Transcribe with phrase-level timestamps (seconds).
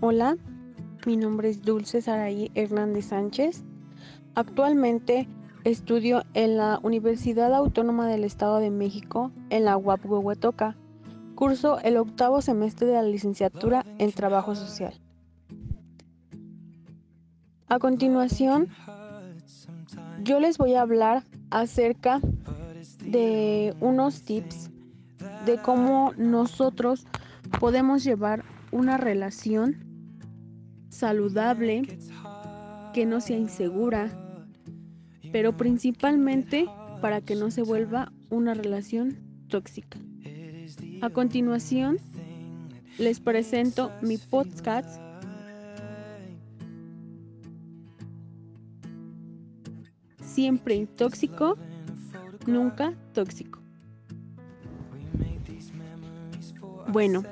[0.00, 0.36] Hola,
[1.06, 3.64] mi nombre es Dulce Saraí Hernández Sánchez.
[4.36, 5.28] Actualmente
[5.64, 10.76] estudio en la Universidad Autónoma del Estado de México, en la UAP Huehuetoca.
[11.34, 14.94] Curso el octavo semestre de la licenciatura en Trabajo Social.
[17.66, 18.68] A continuación,
[20.22, 22.20] yo les voy a hablar acerca
[23.04, 24.70] de unos tips
[25.44, 27.04] de cómo nosotros
[27.58, 29.87] podemos llevar una relación
[30.98, 31.82] saludable,
[32.92, 34.10] que no sea insegura,
[35.30, 36.66] pero principalmente
[37.00, 39.16] para que no se vuelva una relación
[39.46, 39.98] tóxica.
[41.00, 41.98] A continuación,
[42.98, 45.00] les presento mi podcast
[50.20, 51.56] Siempre intóxico,
[52.46, 53.60] nunca tóxico.
[56.92, 57.24] Bueno,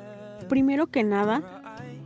[0.49, 1.57] primero que nada,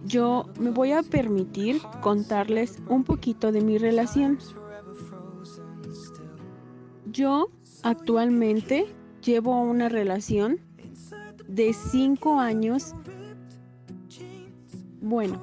[0.05, 4.39] yo me voy a permitir contarles un poquito de mi relación.
[7.07, 7.49] Yo
[7.83, 8.87] actualmente
[9.23, 10.61] llevo una relación
[11.49, 12.95] de cinco años,
[15.01, 15.41] bueno,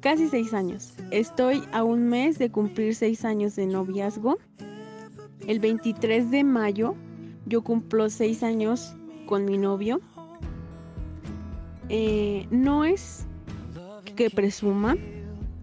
[0.00, 0.94] casi seis años.
[1.10, 4.38] Estoy a un mes de cumplir seis años de noviazgo.
[5.46, 6.94] El 23 de mayo
[7.46, 8.94] yo cumplo seis años
[9.26, 10.00] con mi novio.
[11.88, 13.26] Eh, no es
[14.14, 14.96] que presuma,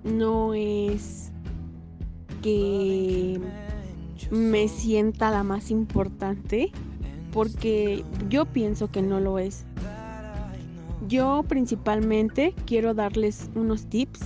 [0.04, 1.32] no es
[2.42, 3.40] que
[4.30, 6.72] me sienta la más importante,
[7.32, 9.66] porque yo pienso que no lo es.
[11.08, 14.22] Yo principalmente quiero darles unos tips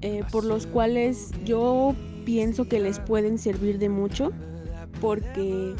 [0.00, 4.32] eh, por los cuales yo pienso que les pueden servir de mucho,
[5.00, 5.74] porque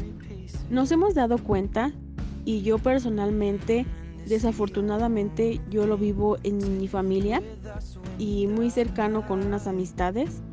[0.69, 1.93] nos hemos dado cuenta
[2.45, 3.85] y yo personalmente
[4.29, 7.41] Desafortunadamente yo lo vivo en mi familia
[8.19, 10.43] y muy cercano con unas amistades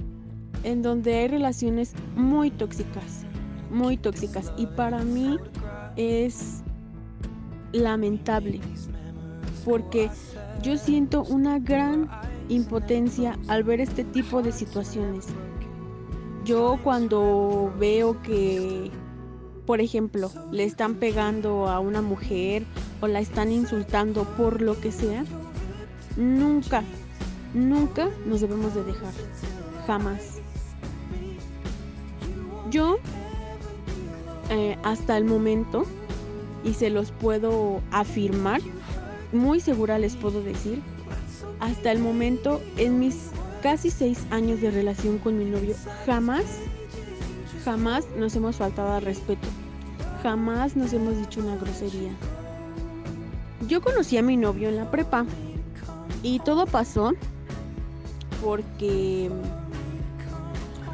[0.64, 3.26] en donde hay relaciones muy tóxicas,
[3.70, 5.36] muy tóxicas y para mí
[5.96, 6.62] es
[7.72, 8.60] lamentable
[9.66, 10.08] porque
[10.62, 12.08] yo siento una gran
[12.48, 15.26] impotencia al ver este tipo de situaciones.
[16.46, 18.90] Yo cuando veo que
[19.66, 22.64] por ejemplo, le están pegando a una mujer
[23.00, 25.24] o la están insultando por lo que sea,
[26.16, 26.82] nunca,
[27.52, 29.12] nunca nos debemos de dejar.
[29.86, 30.38] Jamás.
[32.70, 32.98] Yo,
[34.50, 35.84] eh, hasta el momento,
[36.64, 38.60] y se los puedo afirmar,
[39.32, 40.80] muy segura les puedo decir,
[41.60, 43.30] hasta el momento, en mis
[43.62, 45.74] casi seis años de relación con mi novio,
[46.04, 46.44] jamás
[47.66, 49.48] Jamás nos hemos faltado al respeto.
[50.22, 52.12] Jamás nos hemos dicho una grosería.
[53.66, 55.26] Yo conocí a mi novio en la prepa
[56.22, 57.14] y todo pasó
[58.40, 59.32] porque...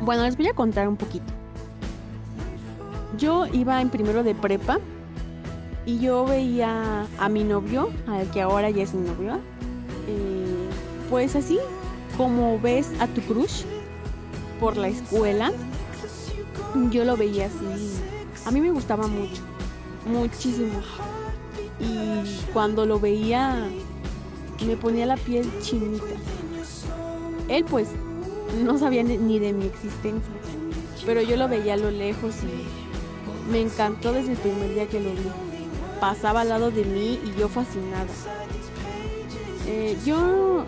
[0.01, 1.31] Bueno, les voy a contar un poquito.
[3.19, 4.81] Yo iba en primero de prepa
[5.85, 9.35] y yo veía a mi novio, al que ahora ya es mi novio,
[10.09, 10.69] eh,
[11.11, 11.59] pues así
[12.17, 13.65] como ves a tu crush
[14.59, 15.53] por la escuela
[16.91, 17.99] yo lo veía así.
[18.47, 19.43] A mí me gustaba mucho,
[20.07, 20.81] muchísimo.
[21.81, 23.69] Y cuando lo veía
[24.65, 26.05] me ponía la piel chinita.
[27.49, 27.89] Él pues
[28.63, 30.33] no sabía ni de mi existencia,
[31.05, 35.01] pero yo lo veía a lo lejos y me encantó desde el primer día que
[35.01, 35.31] lo vi.
[36.01, 38.07] Pasaba al lado de mí y yo fascinada.
[39.67, 40.65] Eh, yo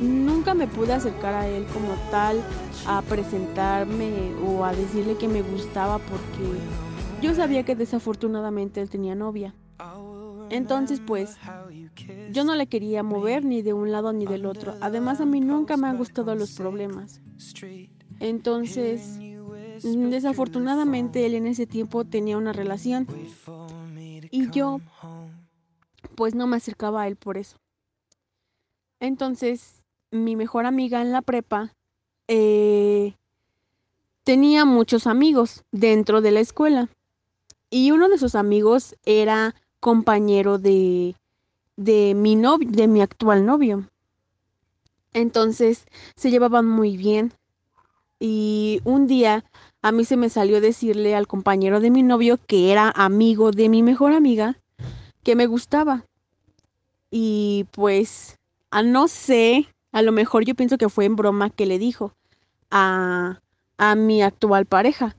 [0.00, 2.42] nunca me pude acercar a él como tal
[2.86, 6.58] a presentarme o a decirle que me gustaba porque
[7.20, 9.54] yo sabía que desafortunadamente él tenía novia.
[10.50, 11.36] Entonces pues
[12.30, 14.74] yo no le quería mover ni de un lado ni del otro.
[14.80, 17.20] Además a mí nunca me han gustado los problemas.
[18.20, 19.18] Entonces
[19.82, 23.06] desafortunadamente él en ese tiempo tenía una relación
[24.30, 24.80] y yo
[26.14, 27.56] pues no me acercaba a él por eso.
[29.00, 31.74] Entonces mi mejor amiga en la prepa
[32.28, 33.14] eh,
[34.22, 36.88] tenía muchos amigos dentro de la escuela.
[37.70, 41.16] Y uno de sus amigos era compañero de,
[41.76, 43.88] de mi novio, de mi actual novio.
[45.14, 47.32] Entonces se llevaban muy bien.
[48.20, 49.44] Y un día
[49.80, 53.68] a mí se me salió decirle al compañero de mi novio, que era amigo de
[53.68, 54.58] mi mejor amiga,
[55.22, 56.04] que me gustaba.
[57.10, 58.36] Y pues,
[58.70, 62.17] a no sé, a lo mejor yo pienso que fue en broma que le dijo
[62.70, 63.40] a,
[63.76, 65.16] a mi actual pareja,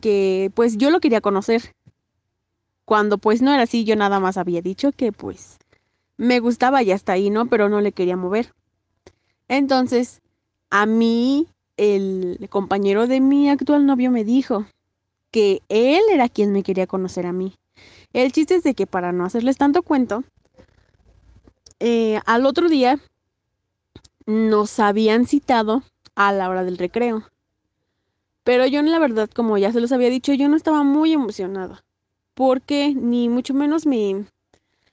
[0.00, 1.74] que pues yo lo quería conocer.
[2.84, 5.58] Cuando pues no era así, yo nada más había dicho que pues
[6.16, 7.46] me gustaba y hasta ahí, ¿no?
[7.46, 8.52] Pero no le quería mover.
[9.48, 10.20] Entonces,
[10.70, 14.66] a mí, el compañero de mi actual novio me dijo
[15.30, 17.54] que él era quien me quería conocer a mí.
[18.12, 20.22] El chiste es de que para no hacerles tanto cuento,
[21.80, 23.00] eh, al otro día
[24.26, 25.82] nos habían citado
[26.14, 27.24] a la hora del recreo.
[28.44, 31.84] Pero yo, la verdad, como ya se los había dicho, yo no estaba muy emocionada.
[32.34, 34.26] Porque ni mucho menos me,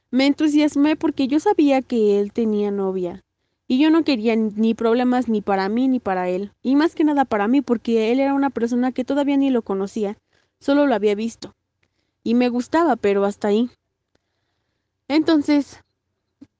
[0.09, 3.23] me entusiasmé porque yo sabía que él tenía novia.
[3.67, 6.51] Y yo no quería ni problemas ni para mí ni para él.
[6.61, 9.61] Y más que nada para mí porque él era una persona que todavía ni lo
[9.61, 10.17] conocía.
[10.59, 11.55] Solo lo había visto.
[12.23, 13.69] Y me gustaba, pero hasta ahí.
[15.07, 15.79] Entonces,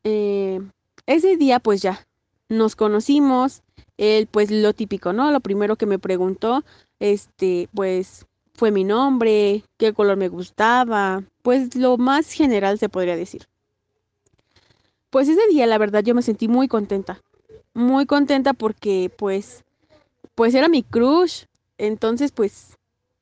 [0.04, 0.62] eh,
[1.06, 2.08] ese día pues ya,
[2.50, 3.64] nos conocimos,
[4.02, 5.32] él pues lo típico, ¿no?
[5.32, 6.64] Lo primero que me preguntó,
[7.00, 8.26] este, pues
[8.56, 13.48] fue mi nombre, qué color me gustaba, pues lo más general se podría decir.
[15.12, 17.22] Pues ese día la verdad yo me sentí muy contenta,
[17.76, 19.64] muy contenta porque pues,
[20.34, 21.44] pues era mi crush,
[21.78, 22.78] entonces pues,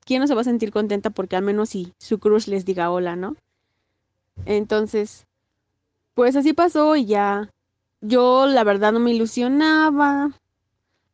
[0.06, 2.90] ¿quién no se va a sentir contenta porque al menos si su crush les diga
[2.90, 3.36] hola, ¿no?
[4.46, 5.26] Entonces,
[6.14, 7.50] pues así pasó y ya
[8.00, 10.30] yo la verdad no me ilusionaba.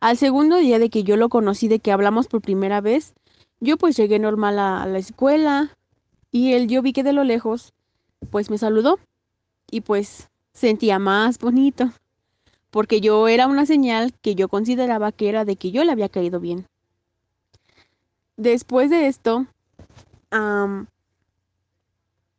[0.00, 3.14] Al segundo día de que yo lo conocí, de que hablamos por primera vez,
[3.60, 5.76] yo pues llegué normal a, la escuela
[6.30, 7.72] y él yo vi que de lo lejos
[8.30, 8.98] pues me saludó
[9.70, 11.92] y pues sentía más bonito
[12.70, 16.10] porque yo era una señal que yo consideraba que era de que yo le había
[16.10, 16.66] caído bien.
[18.36, 19.46] Después de esto,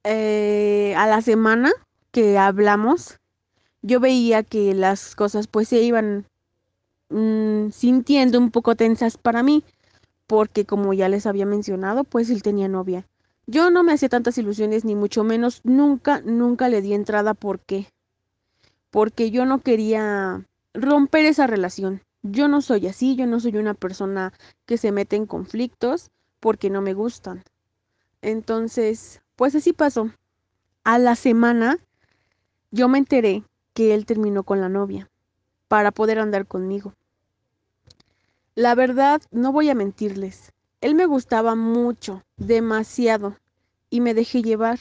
[0.03, 1.71] eh, a la semana
[2.11, 3.17] que hablamos,
[3.81, 6.27] yo veía que las cosas pues se iban
[7.09, 9.63] mm, sintiendo un poco tensas para mí,
[10.27, 13.07] porque como ya les había mencionado, pues él tenía novia.
[13.47, 17.33] Yo no me hacía tantas ilusiones, ni mucho menos, nunca, nunca le di entrada.
[17.33, 17.87] ¿Por qué?
[18.91, 22.01] Porque yo no quería romper esa relación.
[22.23, 24.33] Yo no soy así, yo no soy una persona
[24.65, 26.11] que se mete en conflictos
[26.41, 27.43] porque no me gustan.
[28.21, 30.11] Entonces, pues así pasó.
[30.83, 31.77] A la semana
[32.71, 33.43] yo me enteré
[33.73, 35.09] que él terminó con la novia
[35.67, 36.93] para poder andar conmigo.
[38.55, 43.35] La verdad, no voy a mentirles, él me gustaba mucho, demasiado,
[43.89, 44.79] y me dejé llevar.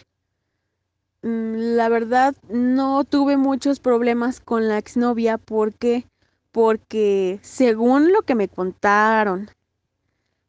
[1.23, 6.07] Mm, la verdad, no tuve muchos problemas con la exnovia porque,
[6.53, 9.51] porque según lo que me contaron,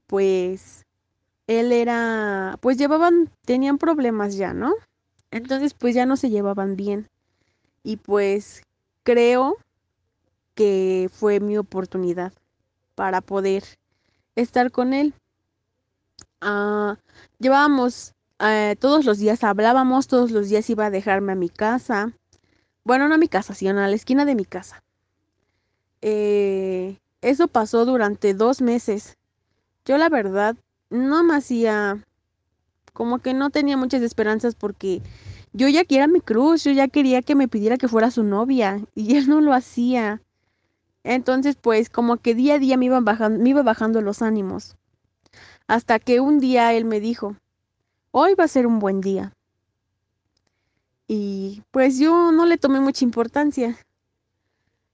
[0.05, 0.85] pues
[1.47, 4.73] él era, pues llevaban, tenían problemas ya, ¿no?
[5.31, 7.07] Entonces, pues ya no se llevaban bien
[7.83, 8.63] y pues
[9.03, 9.57] creo
[10.57, 12.33] que fue mi oportunidad
[12.95, 13.63] para poder
[14.35, 15.13] estar con él.
[16.41, 16.97] Ah,
[17.37, 22.11] llevábamos eh, todos los días, hablábamos, todos los días iba a dejarme a mi casa.
[22.83, 24.83] Bueno, no a mi casa, sino a la esquina de mi casa.
[26.01, 29.15] Eh, eso pasó durante dos meses.
[29.85, 30.55] Yo la verdad
[30.89, 32.03] no me hacía
[32.93, 35.03] como que no tenía muchas esperanzas porque
[35.53, 38.81] yo ya quería mi cruz, yo ya quería que me pidiera que fuera su novia
[38.95, 40.19] y él no lo hacía.
[41.07, 44.75] Entonces, pues como que día a día me iban bajando, iba bajando los ánimos.
[45.65, 47.37] Hasta que un día él me dijo,
[48.11, 49.31] hoy va a ser un buen día.
[51.07, 53.77] Y pues yo no le tomé mucha importancia.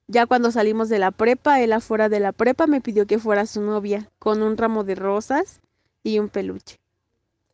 [0.07, 3.47] Ya cuando salimos de la prepa, él afuera de la prepa me pidió que fuera
[3.47, 5.61] su novia, con un ramo de rosas
[6.03, 6.79] y un peluche.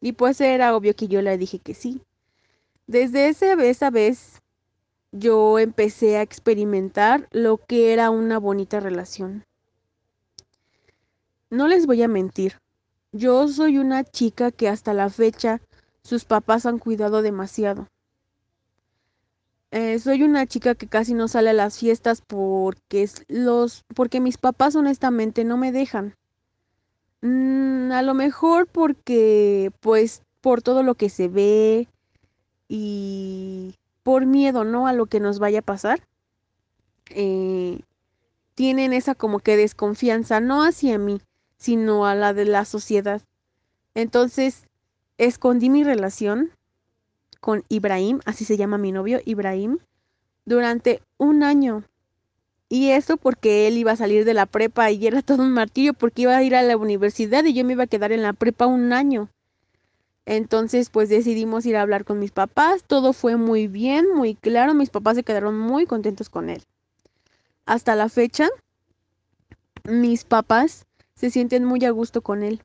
[0.01, 2.01] Y pues era obvio que yo le dije que sí.
[2.87, 4.38] Desde esa vez,
[5.11, 9.45] yo empecé a experimentar lo que era una bonita relación.
[11.49, 12.59] No les voy a mentir,
[13.11, 15.61] yo soy una chica que hasta la fecha
[16.03, 17.87] sus papás han cuidado demasiado.
[19.71, 24.37] Eh, soy una chica que casi no sale a las fiestas porque los porque mis
[24.37, 26.15] papás honestamente no me dejan.
[27.21, 31.87] Mm, a lo mejor porque pues por todo lo que se ve,
[32.69, 34.87] y por miedo, ¿no?
[34.87, 36.01] A lo que nos vaya a pasar,
[37.09, 37.81] eh,
[38.55, 41.21] tienen esa como que desconfianza, no hacia mí,
[41.57, 43.21] sino a la de la sociedad.
[43.95, 44.65] Entonces,
[45.17, 46.51] escondí mi relación
[47.39, 49.79] con Ibrahim, así se llama mi novio, Ibrahim,
[50.45, 51.83] durante un año.
[52.67, 55.93] Y eso porque él iba a salir de la prepa y era todo un martirio
[55.93, 58.33] porque iba a ir a la universidad y yo me iba a quedar en la
[58.33, 59.29] prepa un año.
[60.31, 62.83] Entonces, pues decidimos ir a hablar con mis papás.
[62.85, 64.75] Todo fue muy bien, muy claro.
[64.75, 66.61] Mis papás se quedaron muy contentos con él.
[67.65, 68.47] Hasta la fecha,
[69.85, 72.61] mis papás se sienten muy a gusto con él.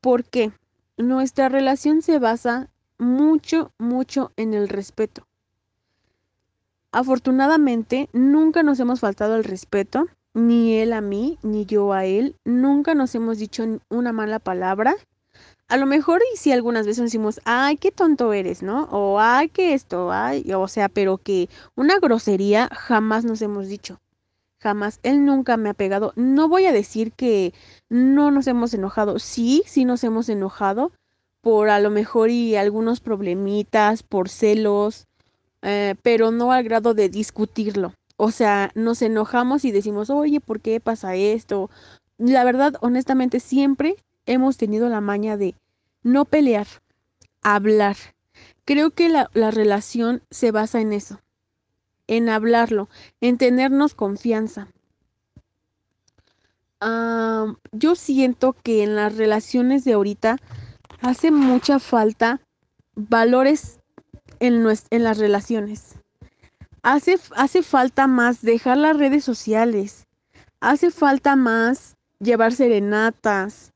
[0.00, 0.50] ¿Por qué?
[0.96, 5.24] Nuestra relación se basa mucho, mucho en el respeto.
[6.90, 12.34] Afortunadamente, nunca nos hemos faltado el respeto, ni él a mí, ni yo a él.
[12.44, 14.96] Nunca nos hemos dicho una mala palabra.
[15.68, 18.84] A lo mejor y si algunas veces decimos, ay, qué tonto eres, ¿no?
[18.90, 24.00] O ay, qué esto, ay, o sea, pero que una grosería jamás nos hemos dicho.
[24.60, 24.98] Jamás.
[25.02, 26.12] Él nunca me ha pegado.
[26.16, 27.52] No voy a decir que
[27.90, 29.18] no nos hemos enojado.
[29.18, 30.90] Sí, sí nos hemos enojado
[31.42, 35.06] por a lo mejor y algunos problemitas, por celos,
[35.62, 37.92] eh, pero no al grado de discutirlo.
[38.16, 41.70] O sea, nos enojamos y decimos, oye, ¿por qué pasa esto?
[42.16, 43.96] La verdad, honestamente, siempre
[44.28, 45.54] hemos tenido la maña de
[46.02, 46.66] no pelear,
[47.42, 47.96] hablar.
[48.64, 51.20] Creo que la, la relación se basa en eso,
[52.06, 52.88] en hablarlo,
[53.20, 54.68] en tenernos confianza.
[57.72, 60.36] Yo siento que en las relaciones de ahorita
[61.00, 62.40] hace mucha falta
[62.94, 63.80] valores
[64.38, 65.96] en, en las relaciones.
[66.82, 70.06] Hace, hace falta más dejar las redes sociales.
[70.60, 73.72] Hace falta más llevar serenatas.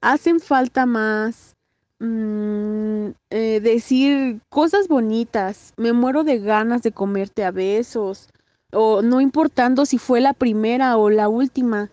[0.00, 1.56] Hacen falta más
[1.98, 5.72] mm, eh, decir cosas bonitas.
[5.76, 8.28] Me muero de ganas de comerte a besos.
[8.72, 11.90] O no importando si fue la primera o la última.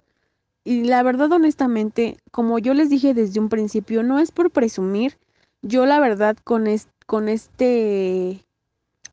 [0.63, 5.17] Y la verdad, honestamente, como yo les dije desde un principio, no es por presumir.
[5.61, 6.65] Yo la verdad con,
[7.05, 8.45] con este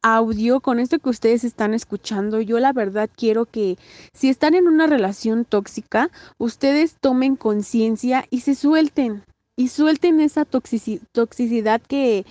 [0.05, 3.77] audio, con esto que ustedes están escuchando, yo la verdad quiero que
[4.13, 9.25] si están en una relación tóxica, ustedes tomen conciencia y se suelten.
[9.57, 12.27] Y suelten esa toxicidad que,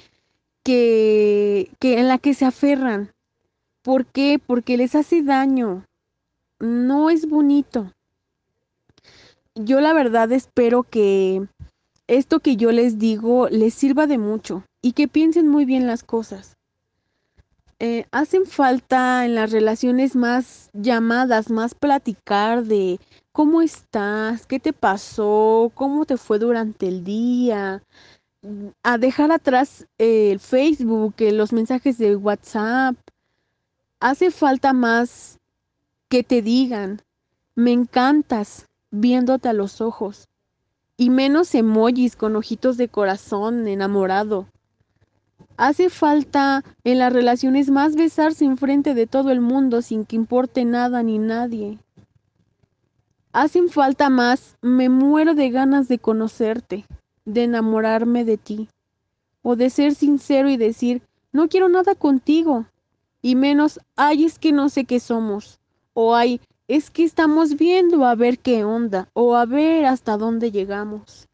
[0.64, 3.12] que, que en la que se aferran.
[3.82, 4.40] ¿Por qué?
[4.46, 5.86] Porque les hace daño.
[6.60, 7.92] No es bonito
[9.56, 11.48] yo la verdad espero que
[12.08, 16.04] esto que yo les digo les sirva de mucho y que piensen muy bien las
[16.04, 16.58] cosas.
[17.80, 23.00] Eh, hacen falta en las relaciones más llamadas, más platicar de
[23.32, 27.84] cómo estás, qué te pasó, cómo te fue durante el día,
[28.84, 32.96] a dejar atrás el Facebook, los mensajes de WhatsApp.
[34.00, 35.40] Hace falta más
[36.10, 37.02] que te digan,
[37.56, 40.28] me encantas, viéndote a los ojos,
[40.98, 44.48] y menos emojis con ojitos de corazón enamorado.
[45.58, 50.66] Hace falta en las relaciones más besarse enfrente de todo el mundo sin que importe
[50.66, 51.80] nada ni nadie.
[53.34, 56.86] Hacen falta más, me muero de ganas de conocerte,
[57.26, 58.70] de enamorarme de ti,
[59.42, 62.66] o de ser sincero y decir, no quiero nada contigo,
[63.22, 65.60] y menos, ay, es que no sé qué somos,
[65.94, 70.52] o ay, es que estamos viendo a ver qué onda o a ver hasta dónde
[70.52, 71.28] llegamos.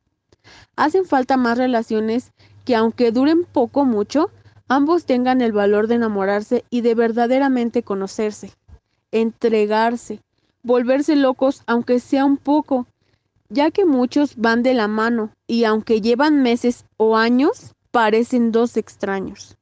[0.75, 2.31] Hacen falta más relaciones
[2.69, 4.29] que aunque duren poco mucho,
[4.67, 8.51] ambos tengan el valor de enamorarse y de verdaderamente conocerse,
[9.11, 10.21] entregarse,
[10.61, 12.85] volverse locos aunque sea un poco,
[13.49, 18.77] ya que muchos van de la mano y aunque llevan meses o años, parecen dos
[18.77, 19.57] extraños.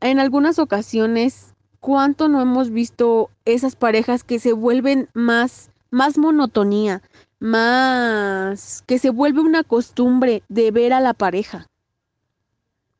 [0.00, 7.00] En algunas ocasiones cuánto no hemos visto esas parejas que se vuelven más, más monotonía,
[7.40, 11.66] más que se vuelve una costumbre de ver a la pareja.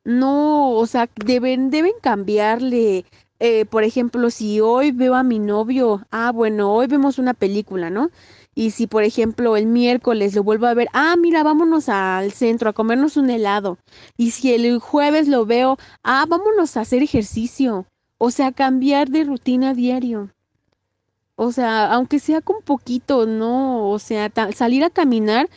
[0.04, 3.04] No, o sea, deben, deben cambiarle.
[3.38, 7.90] Eh, por ejemplo, si hoy veo a mi novio, ah, bueno, hoy vemos una película,
[7.90, 8.10] ¿no?
[8.54, 12.70] Y si, por ejemplo, el miércoles lo vuelvo a ver, ah, mira, vámonos al centro
[12.70, 13.78] a comernos un helado.
[14.16, 17.86] Y si el jueves lo veo, ah, vámonos a hacer ejercicio.
[18.18, 20.30] O sea, cambiar de rutina diario.
[21.42, 23.88] O sea, aunque sea con poquito, ¿no?
[23.88, 25.48] O sea, salir a caminar,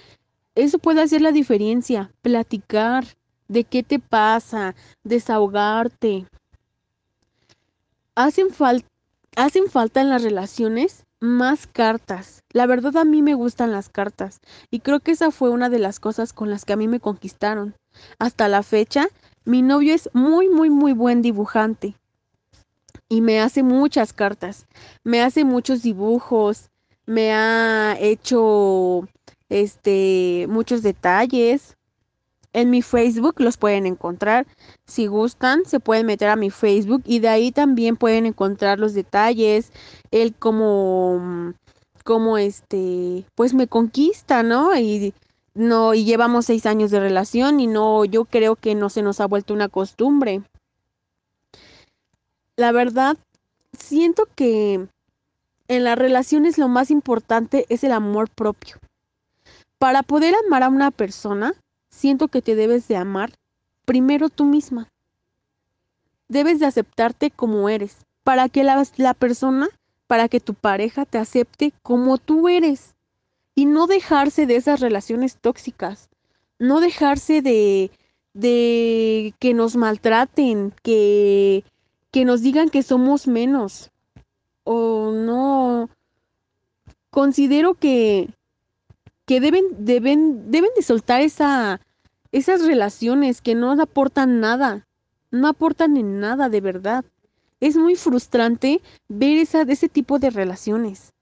[0.55, 2.09] eso puede hacer la diferencia.
[2.21, 3.03] Platicar
[3.49, 6.25] de qué te pasa, desahogarte.
[8.15, 8.47] Hacen,
[9.35, 12.43] hacen falta en las relaciones más cartas.
[12.53, 14.39] La verdad a mí me gustan las cartas
[14.71, 17.01] y creo que esa fue una de las cosas con las que a mí me
[17.01, 17.75] conquistaron.
[18.19, 19.09] Hasta la fecha,
[19.43, 21.97] mi novio es muy, muy, muy buen dibujante
[23.09, 24.67] y me hace muchas cartas,
[25.03, 26.69] me hace muchos dibujos,
[27.05, 29.07] me ha hecho
[29.49, 31.77] este muchos detalles.
[32.53, 34.45] En mi Facebook los pueden encontrar.
[34.85, 38.93] Si gustan, se pueden meter a mi Facebook y de ahí también pueden encontrar los
[38.93, 39.71] detalles,
[40.11, 41.53] el como
[42.03, 44.75] como este, pues me conquista, ¿no?
[44.77, 45.13] Y
[45.55, 49.19] no y llevamos seis años de relación y no, yo creo que no se nos
[49.19, 50.41] ha vuelto una costumbre
[52.55, 53.17] la verdad,
[53.77, 54.87] siento que
[55.67, 58.77] en las relaciones lo más importante es el amor propio.
[59.79, 61.53] Para poder amar a una persona,
[61.89, 63.33] siento que te debes de amar
[63.85, 64.89] primero tú misma.
[66.27, 69.67] Debes de aceptarte como eres, para que la, la persona,
[70.07, 72.95] para que tu pareja te acepte como tú eres
[73.55, 76.09] y no dejarse de esas relaciones tóxicas,
[76.59, 77.91] no dejarse de,
[78.33, 81.63] de que nos maltraten, que,
[82.13, 83.89] que nos digan que somos menos
[84.63, 85.89] o no.
[87.09, 88.29] Considero que,
[89.25, 91.81] que deben, deben, deben de soltar esa,
[92.31, 94.85] esas relaciones que no aportan nada,
[95.31, 97.03] no aportan en nada de verdad.
[97.59, 98.79] Es muy frustrante
[99.09, 101.13] ver esa, ese tipo de relaciones.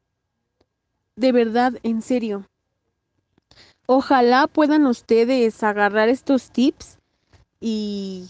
[1.16, 2.46] De verdad, en serio.
[3.86, 6.98] Ojalá puedan ustedes agarrar estos tips
[7.62, 8.30] y,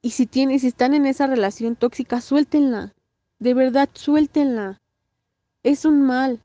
[0.00, 2.94] y si tienen, si están en esa relación tóxica, suéltenla.
[3.38, 4.80] De verdad, suéltenla.
[5.62, 6.40] Es un mal.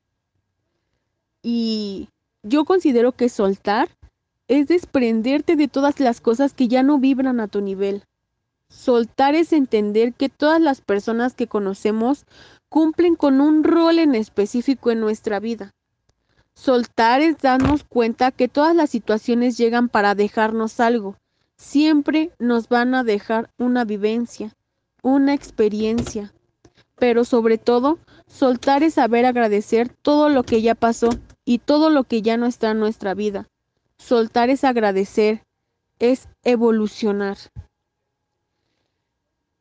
[1.42, 2.10] Y
[2.42, 3.90] yo considero que soltar
[4.48, 8.04] es desprenderte de todas las cosas que ya no vibran a tu nivel.
[8.70, 12.26] Soltar es entender que todas las personas que conocemos
[12.70, 15.72] cumplen con un rol en específico en nuestra vida.
[16.56, 21.18] Soltar es darnos cuenta que todas las situaciones llegan para dejarnos algo.
[21.56, 24.56] Siempre nos van a dejar una vivencia,
[25.02, 26.34] una experiencia.
[26.98, 31.10] Pero sobre todo, soltar es saber agradecer todo lo que ya pasó
[31.46, 33.48] y todo lo que ya no está en nuestra vida.
[33.98, 35.44] Soltar es agradecer,
[36.00, 37.38] es evolucionar.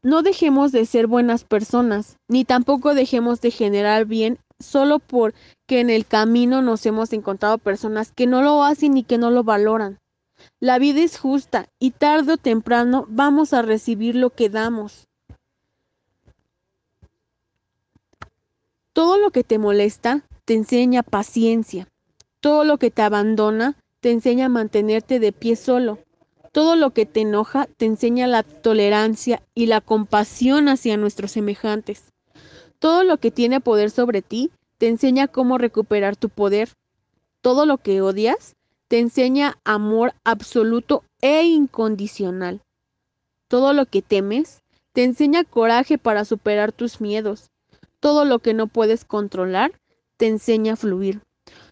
[0.02, 5.90] No dejemos de ser buenas personas, ni tampoco dejemos de generar bien solo porque en
[5.90, 9.98] el camino nos hemos encontrado personas que no lo hacen y que no lo valoran.
[10.62, 15.08] La vida es justa y tarde o temprano vamos a recibir lo que damos.
[18.92, 21.88] Todo lo que te molesta te enseña paciencia.
[22.38, 25.98] Todo lo que te abandona te enseña a mantenerte de pie solo.
[26.52, 32.12] Todo lo que te enoja te enseña la tolerancia y la compasión hacia nuestros semejantes.
[32.78, 36.68] Todo lo que tiene poder sobre ti te enseña cómo recuperar tu poder.
[37.40, 38.54] Todo lo que odias
[38.92, 42.60] te enseña amor absoluto e incondicional.
[43.48, 44.60] Todo lo que temes
[44.92, 47.48] te enseña coraje para superar tus miedos.
[48.00, 49.72] Todo lo que no puedes controlar
[50.18, 51.22] te enseña a fluir.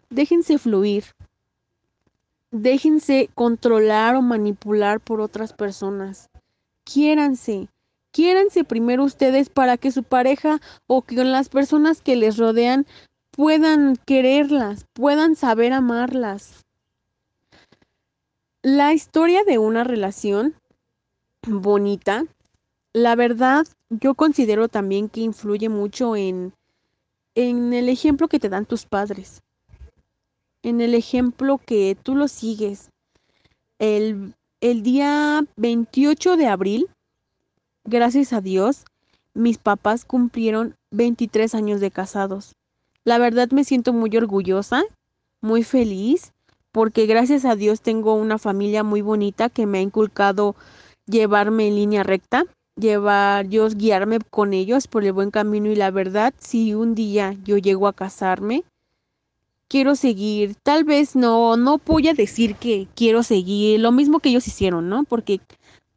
[0.09, 1.05] Déjense fluir,
[2.53, 6.31] déjense controlar o manipular por otras personas.
[6.85, 7.69] Quiéranse,
[8.13, 12.87] quiéranse primero ustedes para que su pareja o que las personas que les rodean
[13.31, 16.65] puedan quererlas, puedan saber amarlas.
[18.63, 20.55] La historia de una relación
[21.47, 22.25] bonita,
[22.93, 26.53] la verdad, yo considero también que influye mucho en,
[27.35, 29.43] en el ejemplo que te dan tus padres
[30.63, 32.91] en el ejemplo que tú lo sigues.
[33.79, 36.89] El, el día 28 de abril,
[37.85, 38.85] gracias a Dios,
[39.33, 42.55] mis papás cumplieron 23 años de casados.
[43.05, 44.83] La verdad me siento muy orgullosa,
[45.41, 46.33] muy feliz,
[46.73, 50.55] porque gracias a Dios tengo una familia muy bonita que me ha inculcado
[51.07, 52.45] llevarme en línea recta,
[52.77, 57.37] llevar, yo guiarme con ellos por el buen camino y la verdad, si un día
[57.45, 58.65] yo llego a casarme,
[59.69, 64.31] quiero seguir, tal vez no, no voy a decir que quiero seguir lo mismo que
[64.31, 65.05] ellos hicieron, ¿no?
[65.05, 65.41] Porque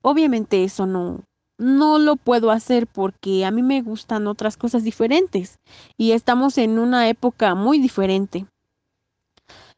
[0.01, 1.21] obviamente eso no,
[1.57, 5.59] no lo puedo hacer porque a mí me gustan otras cosas diferentes
[5.97, 8.45] y estamos en una época muy diferente.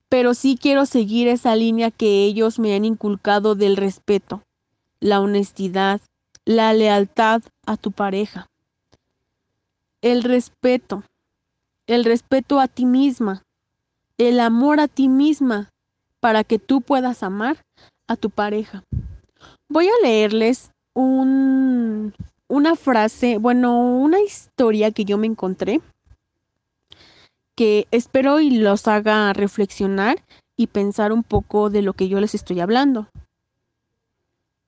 [0.10, 4.44] Pero sí quiero seguir esa línea que ellos me han inculcado del respeto,
[5.00, 6.02] la honestidad,
[6.46, 8.48] la lealtad a tu pareja.
[10.02, 11.04] El respeto,
[11.88, 13.44] el respeto a ti misma,
[14.18, 15.70] el amor a ti misma
[16.20, 17.58] para que tú puedas amar
[18.08, 18.84] a tu pareja.
[19.68, 22.14] Voy a leerles un,
[22.48, 25.82] una frase, bueno, una historia que yo me encontré
[27.56, 30.24] que espero y los haga reflexionar
[30.58, 33.10] y pensar un poco de lo que yo les estoy hablando.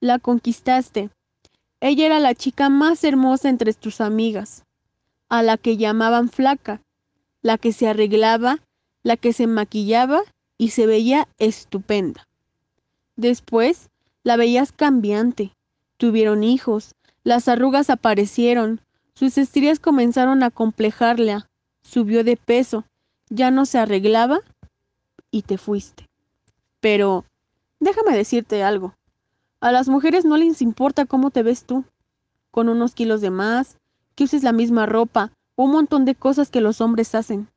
[0.00, 1.10] La conquistaste.
[1.80, 4.64] Ella era la chica más hermosa entre tus amigas,
[5.28, 6.80] a la que llamaban flaca,
[7.42, 8.58] la que se arreglaba
[9.02, 10.20] la que se maquillaba
[10.58, 12.28] y se veía estupenda.
[13.16, 13.88] Después
[14.22, 15.52] la veías cambiante.
[15.96, 18.80] Tuvieron hijos, las arrugas aparecieron,
[19.14, 21.47] sus estrías comenzaron a complejarla,
[21.88, 22.84] subió de peso,
[23.30, 24.40] ya no se arreglaba
[25.30, 26.06] y te fuiste.
[26.80, 27.24] Pero
[27.80, 28.94] déjame decirte algo.
[29.60, 31.84] A las mujeres no les importa cómo te ves tú,
[32.50, 33.78] con unos kilos de más,
[34.14, 37.48] que uses la misma ropa, un montón de cosas que los hombres hacen.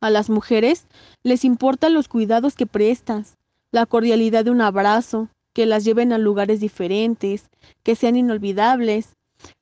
[0.00, 0.86] A las mujeres
[1.22, 3.36] les importan los cuidados que prestas,
[3.70, 7.48] la cordialidad de un abrazo, que las lleven a lugares diferentes,
[7.82, 9.14] que sean inolvidables,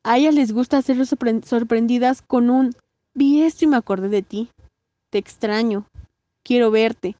[0.02, 2.74] A ellas les gusta ser sorprendidas con un
[3.14, 4.50] vi esto y me acordé de ti.
[5.10, 5.86] Te extraño.
[6.42, 7.16] Quiero verte.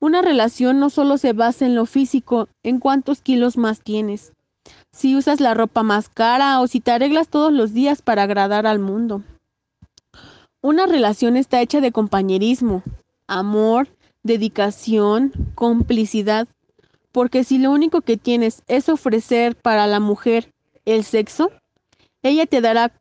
[0.00, 4.32] Una relación no solo se basa en lo físico, en cuántos kilos más tienes,
[4.92, 8.66] si usas la ropa más cara o si te arreglas todos los días para agradar
[8.66, 9.22] al mundo.
[10.62, 12.82] Una relación está hecha de compañerismo,
[13.26, 13.88] amor,
[14.22, 16.48] dedicación, complicidad,
[17.12, 20.52] porque si lo único que tienes es ofrecer para la mujer
[20.86, 21.50] el sexo,
[22.22, 22.92] ella te dará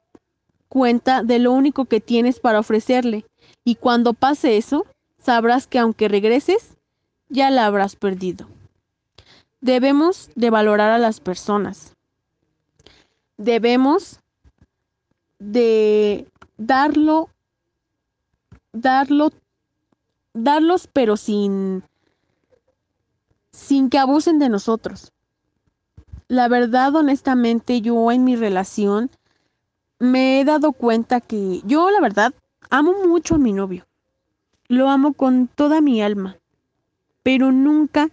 [0.70, 3.26] cuenta de lo único que tienes para ofrecerle,
[3.66, 4.86] y cuando pase eso,
[5.18, 6.78] sabrás que aunque regreses,
[7.28, 8.48] ya la habrás perdido.
[9.62, 11.94] Debemos de valorar a las personas.
[13.38, 14.20] Debemos
[15.40, 16.28] de
[16.58, 17.30] darlo,
[18.72, 19.32] darlo,
[20.34, 21.84] darlos, pero sin,
[23.52, 25.12] sin que abusen de nosotros.
[26.28, 29.10] La verdad, honestamente, yo en mi relación
[30.00, 32.34] me he dado cuenta que yo, la verdad,
[32.70, 33.86] amo mucho a mi novio.
[34.68, 36.38] Lo amo con toda mi alma,
[37.24, 38.10] pero nunca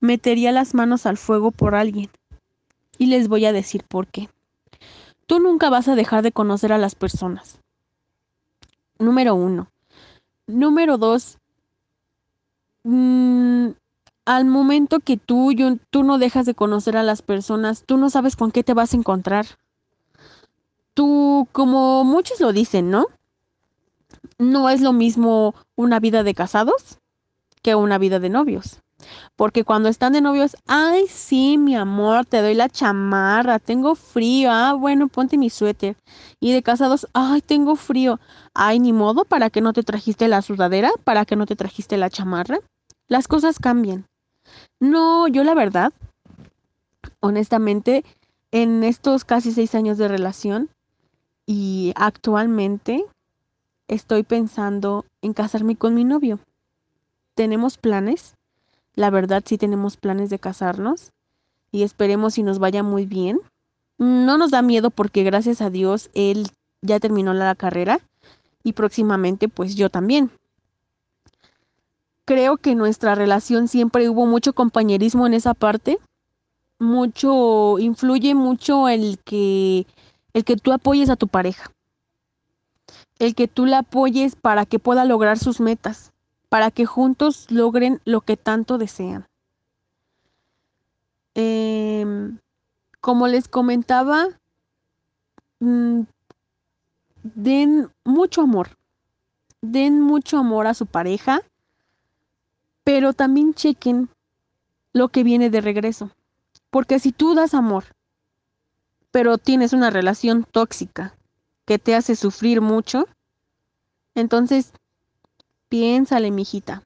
[0.00, 2.10] metería las manos al fuego por alguien.
[2.98, 4.28] Y les voy a decir por qué.
[5.26, 7.60] Tú nunca vas a dejar de conocer a las personas.
[8.98, 9.68] Número uno.
[10.46, 11.38] Número dos.
[12.84, 13.70] Mm,
[14.24, 15.52] al momento que tú,
[15.90, 18.94] tú no dejas de conocer a las personas, tú no sabes con qué te vas
[18.94, 19.46] a encontrar.
[20.98, 23.06] Tú, como muchos lo dicen, ¿no?
[24.36, 26.98] No es lo mismo una vida de casados
[27.62, 28.80] que una vida de novios.
[29.36, 34.50] Porque cuando están de novios, ay, sí, mi amor, te doy la chamarra, tengo frío,
[34.50, 35.94] ah, bueno, ponte mi suéter.
[36.40, 38.18] Y de casados, ay, tengo frío,
[38.52, 40.90] ay, ni modo, ¿para que no te trajiste la sudadera?
[41.04, 42.58] ¿Para que no te trajiste la chamarra?
[43.06, 44.08] Las cosas cambian.
[44.80, 45.92] No, yo la verdad,
[47.20, 48.04] honestamente,
[48.50, 50.70] en estos casi seis años de relación
[51.48, 53.04] y actualmente
[53.88, 56.38] estoy pensando en casarme con mi novio.
[57.34, 58.36] Tenemos planes
[58.98, 61.12] la verdad sí tenemos planes de casarnos
[61.70, 63.38] y esperemos si nos vaya muy bien.
[63.96, 66.48] No nos da miedo porque gracias a Dios él
[66.82, 68.00] ya terminó la carrera
[68.64, 70.32] y próximamente pues yo también.
[72.24, 76.00] Creo que nuestra relación siempre hubo mucho compañerismo en esa parte.
[76.80, 79.86] Mucho influye mucho el que
[80.32, 81.72] el que tú apoyes a tu pareja.
[83.18, 86.12] El que tú la apoyes para que pueda lograr sus metas
[86.48, 89.26] para que juntos logren lo que tanto desean.
[91.34, 92.38] Em,
[93.00, 94.28] como les comentaba,
[95.60, 96.02] mm,
[97.22, 98.76] den mucho amor,
[99.60, 101.42] den mucho amor a su pareja,
[102.82, 104.08] pero también chequen
[104.92, 106.10] lo que viene de regreso.
[106.70, 107.84] Porque si tú das amor,
[109.10, 111.14] pero tienes una relación tóxica
[111.64, 113.06] que te hace sufrir mucho,
[114.14, 114.72] entonces
[115.68, 116.82] Piénsale, mijita.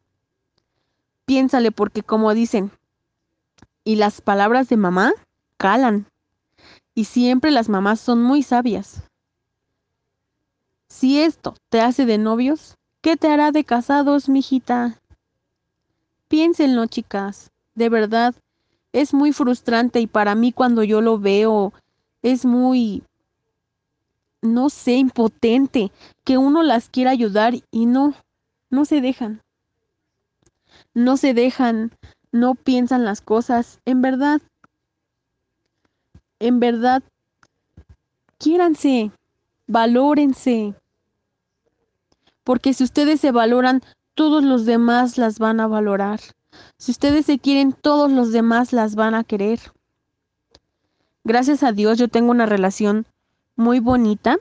[1.24, 2.72] Piénsale porque como dicen,
[3.84, 5.12] y las palabras de mamá
[5.56, 6.06] calan.
[6.94, 9.04] Y siempre las mamás son muy sabias.
[10.88, 15.00] Si esto te hace de novios, ¿qué te hará de casados, mijita?
[16.28, 17.52] Piénsenlo, chicas.
[17.76, 18.34] De verdad,
[18.92, 21.72] es muy frustrante y para mí cuando yo lo veo
[22.22, 23.02] es muy,
[24.40, 25.92] no sé, impotente
[26.24, 28.14] que uno las quiera ayudar y no,
[28.70, 29.42] no se dejan.
[30.94, 31.92] No se dejan,
[32.30, 33.80] no piensan las cosas.
[33.84, 34.40] En verdad,
[36.38, 37.02] en verdad,
[38.38, 39.10] quiéranse,
[39.66, 40.74] valórense.
[42.44, 43.82] Porque si ustedes se valoran,
[44.14, 46.20] todos los demás las van a valorar.
[46.76, 49.60] Si ustedes se quieren, todos los demás las van a querer.
[51.24, 53.06] Gracias a Dios yo tengo una relación
[53.56, 54.38] muy bonita,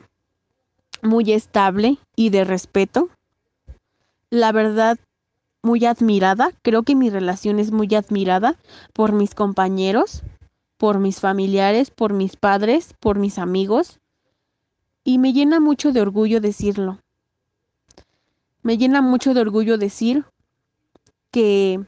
[1.01, 3.09] muy estable y de respeto
[4.31, 4.97] la verdad,
[5.61, 6.51] muy admirada.
[6.63, 8.57] Creo que mi relación es muy admirada
[8.93, 10.23] por mis compañeros,
[10.77, 13.99] por mis familiares, por mis padres, por mis amigos.
[15.03, 16.99] Y me llena mucho de orgullo decirlo.
[18.63, 20.25] Me llena mucho de orgullo decir
[21.31, 21.83] que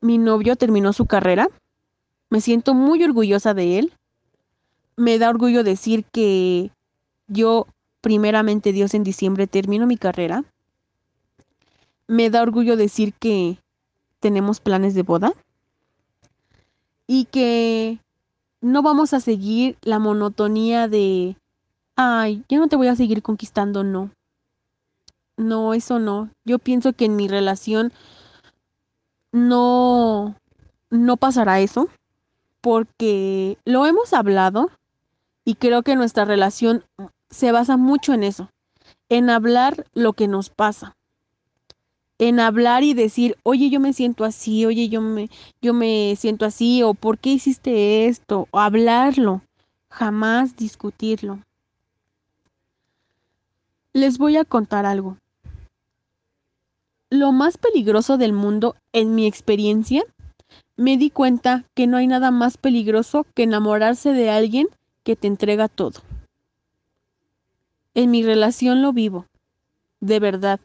[0.00, 1.48] mi novio terminó su carrera.
[2.30, 3.92] Me siento muy orgullosa de él.
[4.96, 6.70] Me da orgullo decir que
[7.28, 7.66] yo,
[8.00, 10.44] primeramente Dios, en diciembre termino mi carrera
[12.10, 13.58] me da orgullo decir que
[14.18, 15.32] tenemos planes de boda
[17.06, 18.00] y que
[18.60, 21.36] no vamos a seguir la monotonía de,
[21.94, 24.10] ay, ya no te voy a seguir conquistando, no.
[25.36, 26.30] No, eso no.
[26.44, 27.92] Yo pienso que en mi relación
[29.30, 30.34] no,
[30.90, 31.88] no pasará eso
[32.60, 34.70] porque lo hemos hablado
[35.44, 36.84] Y creo que nuestra relación
[37.30, 38.50] se basa mucho en eso,
[39.08, 40.96] en hablar lo que nos pasa.
[42.18, 45.30] En hablar y decir, oye, yo me siento así, oye, yo me,
[45.62, 49.42] yo me siento así, o por qué hiciste esto, o hablarlo,
[49.88, 51.40] jamás discutirlo.
[53.92, 55.16] Les voy a contar algo.
[57.08, 60.04] Lo más peligroso del mundo, en mi experiencia,
[60.80, 64.66] me di cuenta que no hay nada más peligroso que enamorarse de alguien
[65.04, 66.00] que te entrega todo.
[67.92, 69.26] En mi relación lo vivo,
[70.00, 70.58] de verdad.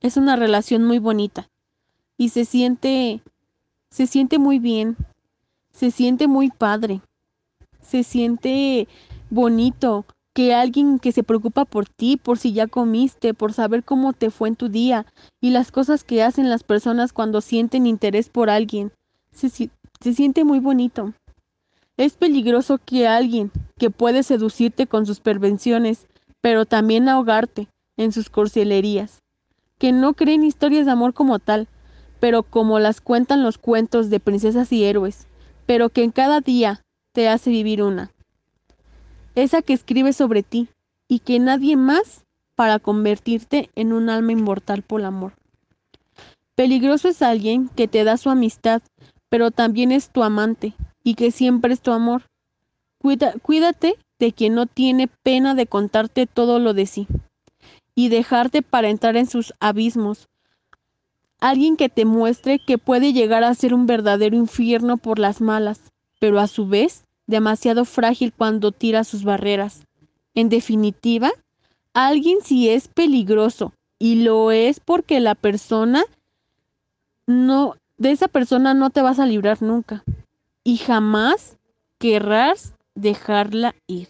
[0.00, 1.48] Es una relación muy bonita
[2.16, 3.22] y se siente
[3.88, 4.96] se siente muy bien.
[5.70, 7.00] Se siente muy padre.
[7.80, 8.88] Se siente
[9.30, 14.12] bonito que alguien que se preocupa por ti, por si ya comiste, por saber cómo
[14.12, 15.06] te fue en tu día
[15.40, 18.90] y las cosas que hacen las personas cuando sienten interés por alguien.
[19.32, 21.12] Se, siente muy bonito.
[21.96, 26.06] Es peligroso que alguien que puede seducirte con sus pervenciones,
[26.40, 29.20] pero también ahogarte en sus corcelerías,
[29.78, 31.68] que no creen historias de amor como tal,
[32.20, 35.26] pero como las cuentan los cuentos de princesas y héroes,
[35.66, 38.10] pero que en cada día te hace vivir una
[39.34, 40.68] esa que escribe sobre ti,
[41.08, 45.34] y que nadie más para convertirte en un alma inmortal por amor.
[46.54, 48.82] Peligroso es alguien que te da su amistad,
[49.32, 52.24] pero también es tu amante, y que siempre es tu amor.
[53.40, 57.06] cuídate de quien no tiene pena de contarte todo lo de sí,
[57.94, 60.28] y dejarte para entrar en sus abismos.
[61.40, 65.80] Alguien que te muestre que puede llegar a ser un verdadero infierno por las malas,
[66.20, 69.86] pero a su vez demasiado frágil cuando tira sus barreras.
[70.34, 71.30] En definitiva,
[71.94, 76.04] alguien si es peligroso y lo es porque la persona
[77.26, 80.02] no, de esa persona no te vas a librar nunca
[80.64, 81.56] y jamás
[81.98, 84.08] querrás dejarla ir.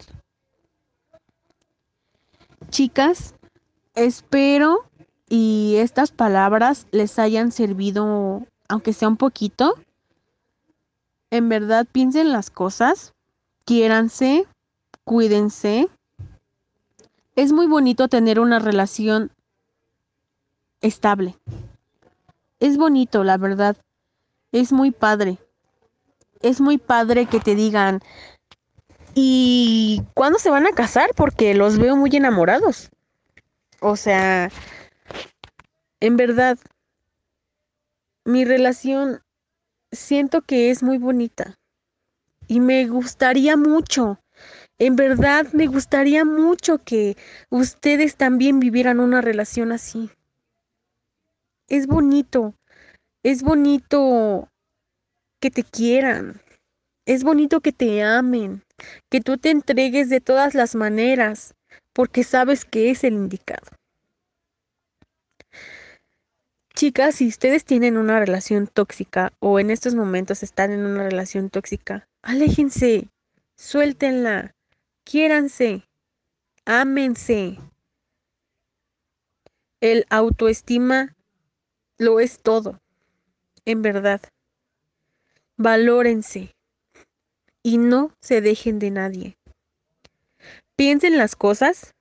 [2.69, 3.35] Chicas,
[3.93, 4.89] espero
[5.29, 9.75] y estas palabras les hayan servido, aunque sea un poquito,
[11.29, 13.13] en verdad piensen las cosas,
[13.63, 14.47] quiéranse,
[15.03, 15.87] cuídense.
[17.35, 19.29] Es muy bonito tener una relación
[20.81, 21.35] estable.
[22.63, 23.75] Es bonito, la verdad.
[24.53, 25.37] Es muy padre.
[26.41, 27.99] Es muy padre que te digan,
[29.13, 31.09] ¿y cuándo se van a casar?
[31.13, 32.89] Porque los veo muy enamorados.
[33.81, 34.49] O sea,
[35.99, 36.57] en verdad,
[38.23, 39.19] mi relación
[39.91, 41.59] siento que es muy bonita
[42.47, 44.19] y me gustaría mucho,
[44.79, 47.17] en verdad me gustaría mucho que
[47.49, 50.09] ustedes también vivieran una relación así.
[51.69, 52.55] Es bonito,
[53.23, 54.49] es bonito
[55.39, 56.41] que te quieran,
[57.05, 58.63] es bonito que te amen,
[59.09, 61.53] que tú te entregues de todas las maneras,
[61.93, 63.67] porque sabes que es el indicado.
[66.75, 71.49] Chicas, si ustedes tienen una relación tóxica o en estos momentos están en una relación
[71.49, 73.09] tóxica, aléjense,
[73.57, 74.51] suéltenla,
[75.05, 75.85] quiéranse,
[76.65, 77.59] ámense.
[79.81, 81.12] El autoestima
[82.03, 82.79] lo es todo,
[83.65, 84.21] en verdad.
[85.57, 86.53] Valórense
[87.63, 89.37] y no se dejen de nadie.
[90.75, 91.93] Piensen las cosas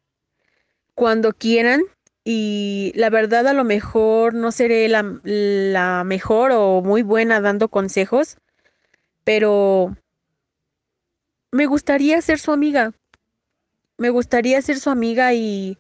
[0.95, 1.83] cuando quieran
[2.25, 7.69] y la verdad a lo mejor no seré la, la, mejor o muy buena dando
[7.69, 8.37] consejos,
[9.25, 9.97] pero
[11.51, 12.93] me gustaría ser su amiga.
[13.99, 15.79] Me gustaría ser su amiga y,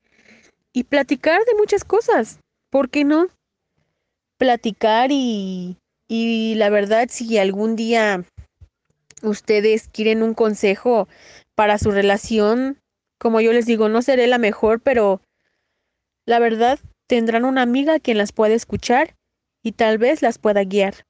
[0.72, 2.38] y platicar de muchas cosas.
[2.70, 3.28] ¿Por qué no?
[4.42, 5.76] Platicar y,
[6.56, 8.24] la verdad si algún día
[9.22, 11.06] ustedes quieren un consejo
[11.54, 12.80] para su relación,
[13.20, 15.20] como yo les digo, no seré la mejor, pero
[16.26, 19.14] la verdad, tendrán una amiga quien las pueda escuchar
[19.62, 21.06] y tal vez las pueda guiar.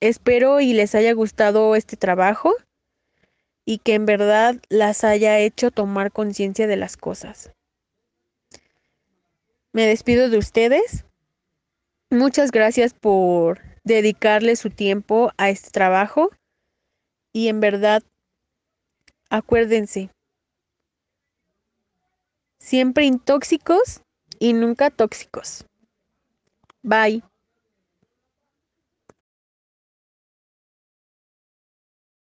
[0.00, 2.56] Espero y les haya gustado este trabajo
[3.64, 7.52] y que en verdad las haya hecho tomar conciencia de las cosas.
[9.72, 11.04] Me despido de ustedes.
[12.12, 16.28] Muchas gracias por dedicarle su tiempo a este trabajo
[17.32, 18.02] y en verdad
[19.30, 20.10] acuérdense,
[22.58, 24.02] siempre intóxicos
[24.38, 25.64] y nunca tóxicos.
[26.82, 27.22] Bye.